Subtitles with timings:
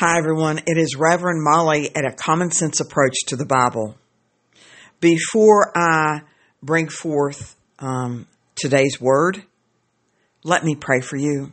[0.00, 0.58] Hi, everyone.
[0.58, 3.96] It is Reverend Molly at a common sense approach to the Bible.
[5.00, 6.20] Before I
[6.62, 9.42] bring forth um, today's word,
[10.44, 11.50] let me pray for you.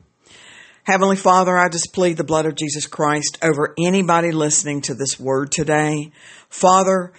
[0.84, 5.20] Heavenly Father, I just plead the blood of Jesus Christ over anybody listening to this
[5.20, 6.12] word today.
[6.48, 7.14] Father,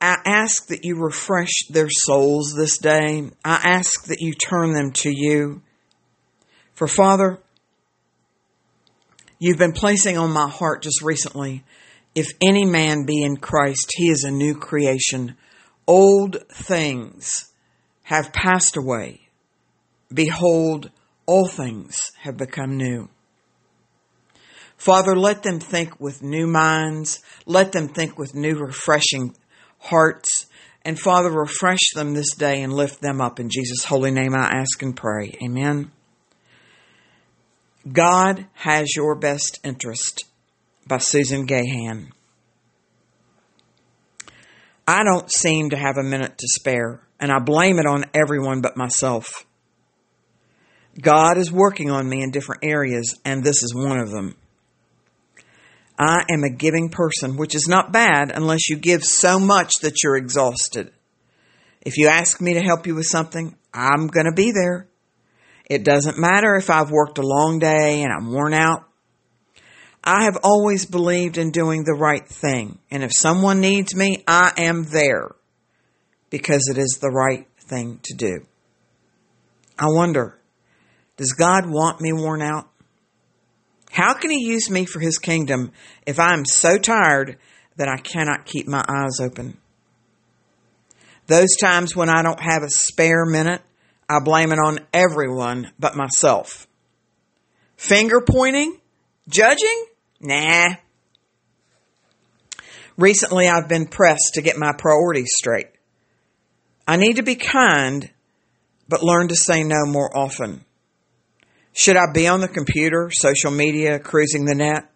[0.00, 3.30] I ask that you refresh their souls this day.
[3.44, 5.60] I ask that you turn them to you.
[6.72, 7.38] For Father,
[9.40, 11.64] you've been placing on my heart just recently
[12.14, 15.36] if any man be in Christ, he is a new creation.
[15.86, 17.52] Old things
[18.02, 19.28] have passed away.
[20.12, 20.90] Behold,
[21.26, 23.08] all things have become new.
[24.76, 27.22] Father, let them think with new minds.
[27.46, 29.36] Let them think with new, refreshing
[29.78, 30.46] hearts.
[30.82, 33.38] And Father, refresh them this day and lift them up.
[33.38, 35.34] In Jesus' holy name I ask and pray.
[35.44, 35.92] Amen.
[37.90, 40.24] God has your best interest
[40.86, 42.10] by Susan Gahan.
[44.86, 48.60] I don't seem to have a minute to spare, and I blame it on everyone
[48.60, 49.46] but myself.
[51.00, 54.36] God is working on me in different areas, and this is one of them.
[55.98, 60.02] I am a giving person, which is not bad unless you give so much that
[60.02, 60.90] you're exhausted.
[61.82, 64.88] If you ask me to help you with something, I'm going to be there.
[65.70, 68.88] It doesn't matter if I've worked a long day and I'm worn out.
[70.02, 72.80] I have always believed in doing the right thing.
[72.90, 75.30] And if someone needs me, I am there
[76.28, 78.46] because it is the right thing to do.
[79.78, 80.36] I wonder,
[81.16, 82.68] does God want me worn out?
[83.92, 85.70] How can He use me for His kingdom
[86.04, 87.38] if I am so tired
[87.76, 89.56] that I cannot keep my eyes open?
[91.28, 93.62] Those times when I don't have a spare minute,
[94.10, 96.66] I blame it on everyone but myself.
[97.76, 98.76] Finger pointing?
[99.28, 99.84] Judging?
[100.20, 100.70] Nah.
[102.96, 105.68] Recently, I've been pressed to get my priorities straight.
[106.88, 108.10] I need to be kind,
[108.88, 110.64] but learn to say no more often.
[111.72, 114.90] Should I be on the computer, social media, cruising the net?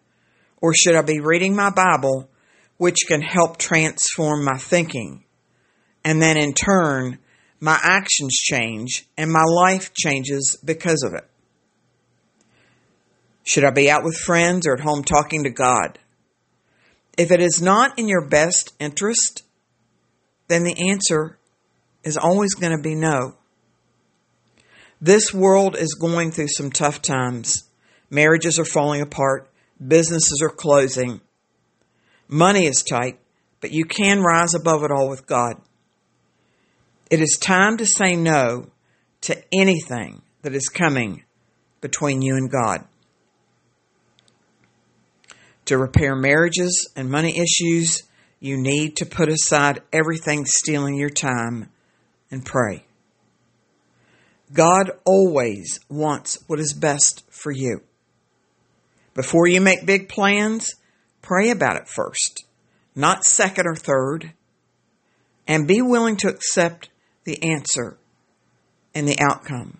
[0.57, 2.29] Or should I be reading my Bible,
[2.75, 5.23] which can help transform my thinking?
[6.03, 7.19] And then in turn,
[7.65, 11.27] my actions change and my life changes because of it.
[13.43, 15.97] Should I be out with friends or at home talking to God?
[17.17, 19.41] If it is not in your best interest,
[20.47, 21.39] then the answer
[22.03, 23.33] is always going to be no.
[25.01, 27.63] This world is going through some tough times.
[28.11, 29.49] Marriages are falling apart,
[29.85, 31.19] businesses are closing,
[32.27, 33.17] money is tight,
[33.59, 35.59] but you can rise above it all with God.
[37.11, 38.67] It is time to say no
[39.21, 41.23] to anything that is coming
[41.81, 42.85] between you and God.
[45.65, 48.03] To repair marriages and money issues,
[48.39, 51.69] you need to put aside everything stealing your time
[52.31, 52.85] and pray.
[54.53, 57.81] God always wants what is best for you.
[59.13, 60.75] Before you make big plans,
[61.21, 62.45] pray about it first,
[62.95, 64.33] not second or third,
[65.47, 66.89] and be willing to accept
[67.25, 67.97] the answer
[68.93, 69.77] and the outcome.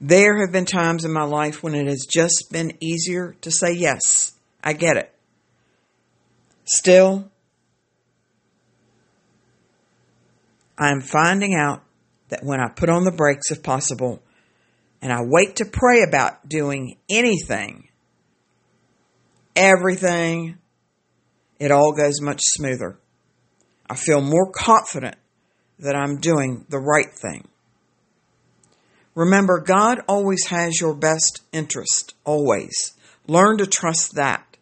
[0.00, 3.74] There have been times in my life when it has just been easier to say
[3.74, 4.00] yes.
[4.64, 5.12] I get it.
[6.64, 7.30] Still,
[10.78, 11.82] I am finding out
[12.28, 14.22] that when I put on the brakes if possible
[15.02, 17.88] and I wait to pray about doing anything,
[19.54, 20.56] everything,
[21.58, 22.98] it all goes much smoother.
[23.88, 25.16] I feel more confident
[25.80, 27.48] that I'm doing the right thing.
[29.14, 32.94] Remember, God always has your best interest, always.
[33.26, 34.56] Learn to trust that.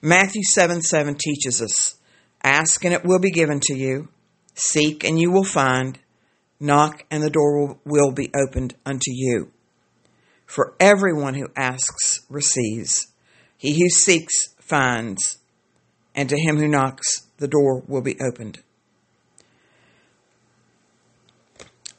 [0.00, 1.96] Matthew 7 7 teaches us
[2.42, 4.08] Ask and it will be given to you,
[4.54, 5.98] seek and you will find,
[6.58, 9.50] Knock, and the door will, will be opened unto you.
[10.46, 13.08] For everyone who asks receives,
[13.56, 15.38] he who seeks finds,
[16.14, 18.60] and to him who knocks, the door will be opened.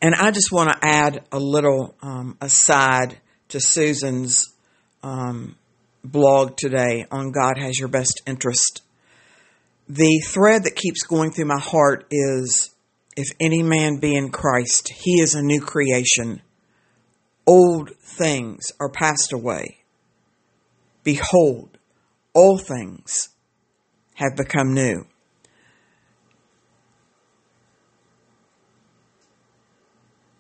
[0.04, 4.54] And I just want to add a little um, aside to Susan's
[5.02, 5.56] um,
[6.04, 8.82] blog today on God Has Your Best Interest.
[9.88, 12.76] The thread that keeps going through my heart is
[13.16, 16.42] if any man be in Christ, he is a new creation.
[17.48, 19.78] Old things are passed away.
[21.06, 21.78] Behold,
[22.34, 23.30] all things
[24.16, 25.06] have become new.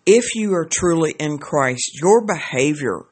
[0.05, 3.03] If you are truly in Christ, your behavior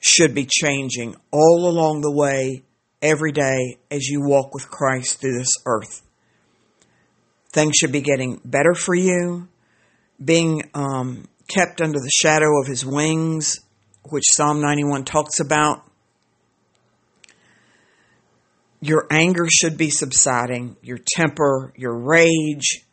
[0.00, 2.62] should be changing all along the way,
[3.00, 6.02] every day, as you walk with Christ through this earth.
[7.52, 9.48] Things should be getting better for you,
[10.22, 13.60] being um, kept under the shadow of his wings,
[14.10, 15.84] which Psalm 91 talks about.
[18.80, 22.83] Your anger should be subsiding, your temper, your rage,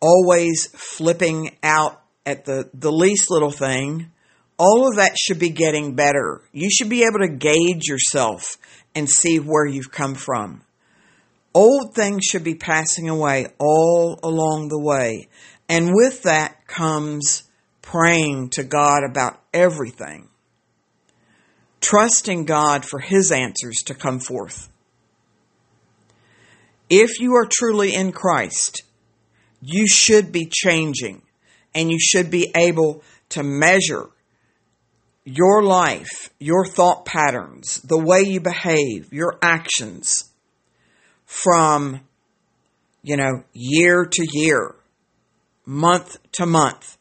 [0.00, 4.10] always flipping out at the, the least little thing.
[4.58, 6.42] All of that should be getting better.
[6.52, 8.58] You should be able to gauge yourself
[8.94, 10.62] and see where you've come from.
[11.54, 15.28] Old things should be passing away all along the way.
[15.68, 17.44] And with that comes
[17.82, 20.28] praying to God about everything,
[21.80, 24.68] trusting God for His answers to come forth.
[26.90, 28.82] If you are truly in Christ,
[29.60, 31.22] you should be changing
[31.74, 34.08] and you should be able to measure
[35.24, 40.30] your life, your thought patterns, the way you behave, your actions
[41.24, 42.00] from,
[43.02, 44.74] you know, year to year,
[45.66, 46.97] month to month.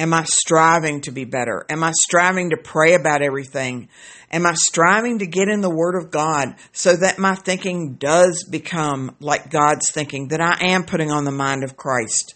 [0.00, 1.66] Am I striving to be better?
[1.68, 3.90] Am I striving to pray about everything?
[4.32, 8.42] Am I striving to get in the Word of God so that my thinking does
[8.50, 12.34] become like God's thinking, that I am putting on the mind of Christ?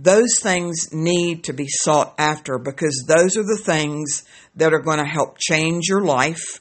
[0.00, 4.24] Those things need to be sought after because those are the things
[4.56, 6.60] that are going to help change your life.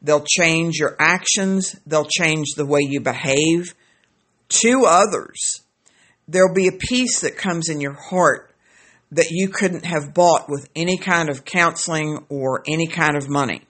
[0.00, 1.74] They'll change your actions.
[1.84, 3.74] They'll change the way you behave
[4.50, 5.62] to others.
[6.28, 8.48] There'll be a peace that comes in your heart
[9.12, 13.62] that you couldn't have bought with any kind of counseling or any kind of money.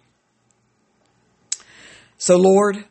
[2.16, 2.84] So, Lord,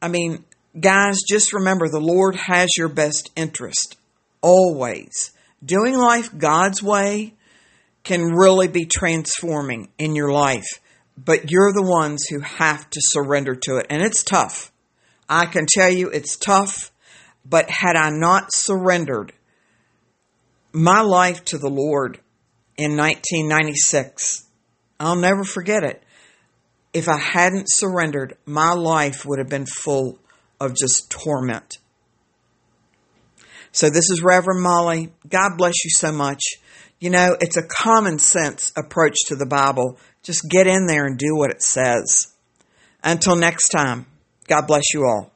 [0.00, 0.44] I mean,
[0.78, 3.96] guys, just remember the Lord has your best interest
[4.40, 5.32] always.
[5.64, 7.34] Doing life God's way
[8.02, 10.80] can really be transforming in your life,
[11.16, 13.86] but you're the ones who have to surrender to it.
[13.90, 14.72] And it's tough.
[15.28, 16.90] I can tell you it's tough,
[17.44, 19.32] but had I not surrendered
[20.72, 22.20] my life to the Lord
[22.76, 24.44] in 1996,
[24.98, 26.02] I'll never forget it.
[26.92, 30.18] If I hadn't surrendered, my life would have been full
[30.60, 31.78] of just torment.
[33.72, 35.12] So this is Reverend Molly.
[35.28, 36.42] God bless you so much.
[37.00, 39.98] You know, it's a common sense approach to the Bible.
[40.22, 42.34] Just get in there and do what it says.
[43.02, 44.06] Until next time,
[44.46, 45.31] God bless you all.